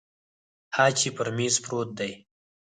[0.75, 2.11] ها چې پر میز پروت دی